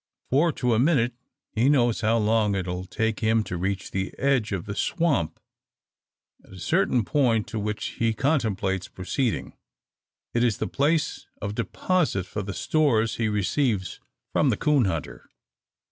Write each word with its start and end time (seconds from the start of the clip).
For, 0.31 0.51
to 0.53 0.73
a 0.73 0.79
minute 0.79 1.13
he 1.51 1.69
knows 1.69 2.01
how 2.01 2.17
long 2.17 2.55
it 2.55 2.65
will 2.65 2.85
take 2.85 3.19
him 3.19 3.43
to 3.43 3.55
reach 3.55 3.91
the 3.91 4.17
edge 4.17 4.51
of 4.51 4.65
the 4.65 4.73
swamp, 4.73 5.39
at 6.43 6.53
a 6.53 6.57
certain 6.59 7.05
point 7.05 7.45
to 7.49 7.59
which 7.59 7.85
he 7.99 8.15
contemplates 8.15 8.87
proceeding. 8.87 9.53
It 10.33 10.43
is 10.43 10.57
the 10.57 10.65
place 10.65 11.27
of 11.39 11.53
deposit 11.53 12.25
for 12.25 12.41
the 12.41 12.55
stores 12.55 13.17
he 13.17 13.27
receives 13.29 13.99
from 14.33 14.49
the 14.49 14.57
coon 14.57 14.85
hunter. 14.85 15.29